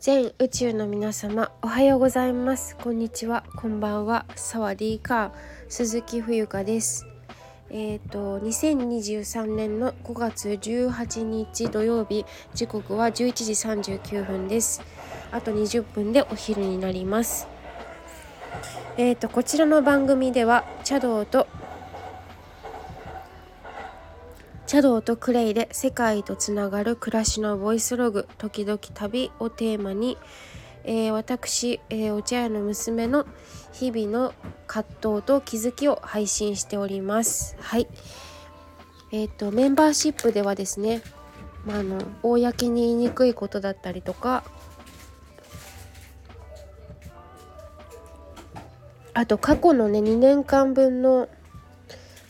[0.00, 2.74] 全宇宙の皆様おはようございます。
[2.74, 3.44] こんにちは。
[3.54, 4.24] こんばんは。
[4.34, 5.30] サワディーカー
[5.68, 7.06] 鈴木冬香です。
[7.68, 14.80] えっ、ー、と2023年の5月18日土曜日時刻は11時39分です。
[15.32, 17.46] あと20分でお昼になります。
[18.96, 21.46] えっ、ー、とこちらの番組では茶道と
[24.70, 30.16] 茶道とクレイで世界とつながる暮らしのボイスログ「時々旅」をテーマに、
[30.84, 33.26] えー、私、えー、お茶屋の娘の
[33.72, 34.32] 日々の
[34.68, 37.56] 葛藤と気づきを配信しております。
[37.58, 37.88] はい
[39.10, 41.02] えーと、メンバーシップではですね、
[41.66, 44.44] まあ、あの公に言いにくいことだったりとか
[49.14, 51.28] あと過去のね2年間分の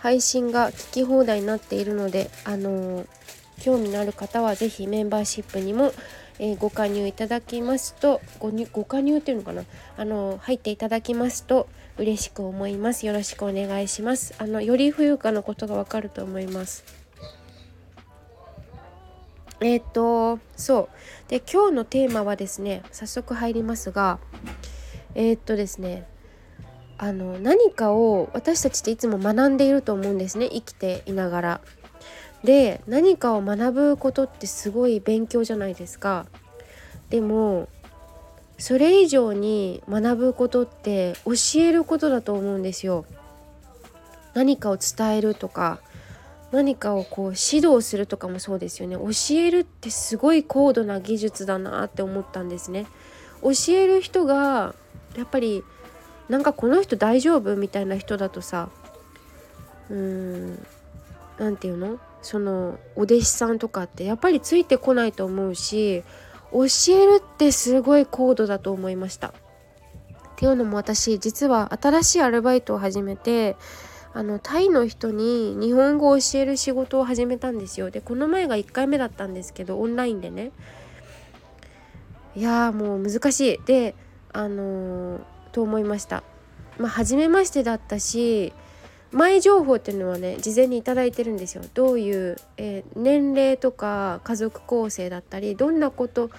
[0.00, 3.06] 配信が聞き放題になっているので、あのー、
[3.60, 5.92] 興味のある方は是非メンバーシップにも、
[6.38, 9.64] えー、ご加入いただきますとごにご加入っていうのかな、
[9.96, 13.06] あのー、入っていただきますと嬉しく思います。
[13.06, 14.34] よろしくお願いします。
[14.38, 16.84] あのより冬かのことがわかると思います。
[19.60, 21.28] えっ、とそう。
[21.28, 24.20] で今日のテーマはですね早速入りますが
[25.16, 26.06] えっ、とですね
[26.98, 31.60] あの何かを私たちっていつも学んでいると思うんですね生きていながら。
[32.44, 36.26] で何かを学ぶことってすごい勉強じゃないですか。
[37.10, 37.68] でも
[38.58, 43.06] それ以上に学ぶことって教えることだと思うんですよ。
[44.34, 45.80] 何かを伝えるとか
[46.52, 52.86] 何かをこう指導するとかもそうですよね教えるってすごい高度な技術だなって思ったんですね
[53.42, 54.74] 教える人が
[55.16, 55.64] やっぱり
[56.28, 58.68] なんかこの人大丈夫みたいな人だとさ
[59.90, 60.66] うーん
[61.38, 61.98] 何て言うの？
[62.20, 66.02] そのお弟子さんとかってやっぱりついてこないと思うし
[66.52, 69.28] 教えるってすごい高度だと思いました。
[69.28, 69.32] っ
[70.36, 73.56] ていうのも私実は新しいアルバイトを始めて
[74.14, 77.90] あのタイの人に日本語を教える仕事を始めたんですよ。
[77.90, 80.50] でこの前が1回目だったんですけどオンラインでね。
[82.34, 83.60] いやもう難しい。
[83.64, 83.94] で
[84.32, 85.20] あのー
[85.58, 86.22] と思いました。
[86.78, 88.52] まあ、初めましてだったし
[89.10, 91.64] 前情報っていうのはね事前に頂いてるんですよ。
[91.74, 96.30] どういう、えー、年齢とか家族構成だったりどんなこと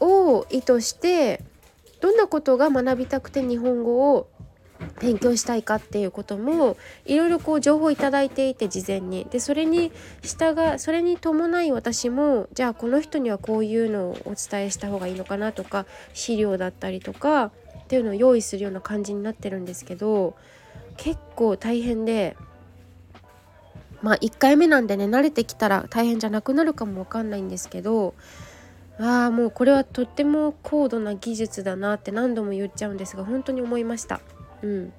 [0.00, 1.44] を意図して
[2.00, 4.26] どんなことが学びたくて日本語を
[5.00, 9.92] 勉強したいかっていうこともいろいろこう情報いただいていて事前にでそれに
[10.22, 17.52] 従それに伴い私もじゃあこの人にはこういうのをお伝えした方がいいのかなとか資料だったりとか
[17.82, 20.34] っていうのを用意するような感じになってるんですけど
[20.96, 22.36] 結構大変で
[24.02, 28.14] まあ1回目なんでね慣れてきたら大変じゃなくなるかもわかんないんですけど
[28.98, 34.20] ああもうこれはとっても高度な技術だなって何度も言っちゃうんですが本当に思いました。
[34.62, 34.92] うん、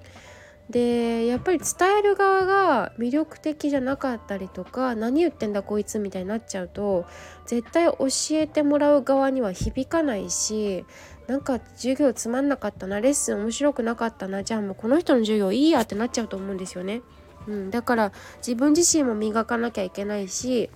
[0.70, 7.06] でやっぱり伝える側が魅力的じゃなかったりとか何言ってんだこいつみたいになっちゃうと
[7.46, 10.86] 絶対教えてもらう側には響かないし
[11.28, 17.02] なんか授業つまんなかったなレッスン面白くなかったなじゃあもうこの人の授業いいやってなっちゃうと思うんですよね。
[17.48, 20.70] うん、だから自分自身も磨かなきゃいけないし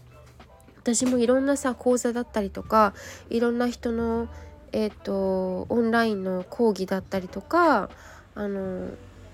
[0.78, 2.94] 私もいろんなさ講座だったりとか
[3.30, 4.28] いろんな人の
[4.74, 7.90] えっ、ー、とオンラインの講義だったりとか
[8.36, 8.90] あの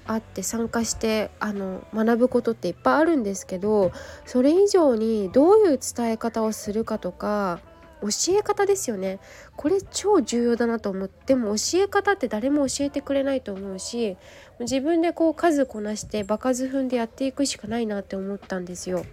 [0.06, 3.92] あって参加してあの学ぶことっていっぱいあるんですけど
[4.26, 7.60] それ以上にどういう伝え方をするかとか
[8.02, 9.20] 教え方ですよね
[9.56, 14.18] これ超重要だなと思っても教え方って誰も教えてくれないと思うし
[14.60, 19.06] 自分でこう数こなして場数踏んでやっていくしかないなって思ったんですよ。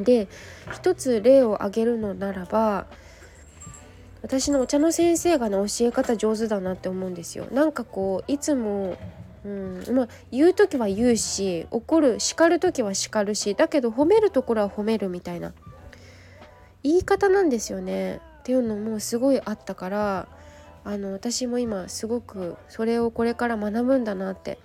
[0.00, 0.26] で
[0.72, 2.86] 一つ例を挙げるのならば
[4.22, 7.46] 私のお茶の先生がね教え方上手だなって思うんですよ。
[7.50, 8.96] なんかこういつも
[9.44, 9.84] うん。
[9.94, 15.52] まあ、言う時は言うし怒る叱る時は叱るしだけど褒めるところは褒めるみたいな。
[16.82, 18.20] 言い方なんですよね。
[18.40, 20.28] っていうのもすごいあったから
[20.84, 24.58] あの私も今すごくそれをこれから学ぶんだなって。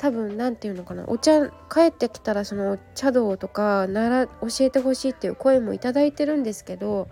[0.00, 1.04] 多分何て言うのかな。
[1.08, 7.08] お茶帰ってきたらその茶道とかなら教えてほしいっていう声も頂いてるんですけど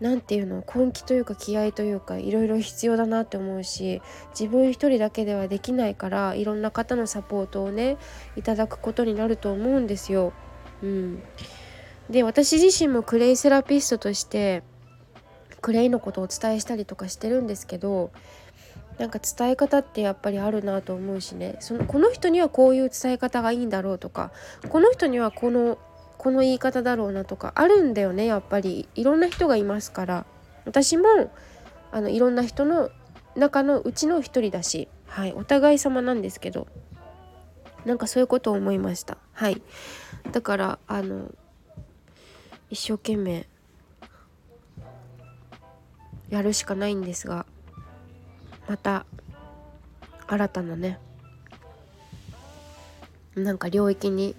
[0.00, 4.02] 何て言うの根気というか気合というかいろいろ必要だなって思うし
[4.38, 7.96] 自分一人だけではできないからいろんな方のサポートをね
[8.36, 10.32] いただくことになると思うんですよ。
[10.82, 11.22] うん、
[12.10, 14.62] で私自身もクレイセラピストとして
[15.62, 18.10] クレイのことをお伝えしたりとかしてるんですけど
[18.98, 24.30] なんか伝え方ってやっぱりあるなと思うしねそのこの人にはこういう伝え方がいいんだろうとか
[24.68, 25.78] この人にはこの
[26.26, 28.88] この言い方だろうなとかあるんだよねやっぱり。
[28.96, 30.26] いろんな人がいますから。
[30.64, 31.30] 私も
[31.92, 32.90] あのいろんな人の
[33.36, 36.66] 中のうちの一人だし、はい、お互い様なんですけど
[37.84, 39.18] なんかそういうことを思いました。
[39.34, 39.62] はい。
[40.32, 41.30] だからあの
[42.70, 43.46] 一生懸命
[46.28, 47.46] やるしかないんですが
[48.68, 49.06] また
[50.26, 50.98] 新たなね
[53.36, 54.34] なんか領域に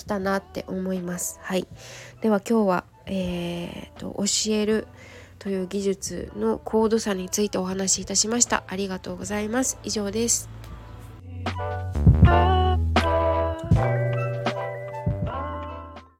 [0.00, 1.38] 来たなって思います。
[1.42, 1.66] はい。
[2.22, 4.86] では今日はえーと、と教える
[5.38, 8.62] という技術の高度差についてお話しいたしました。
[8.68, 9.78] ありがとうございます。
[9.82, 10.48] 以上です。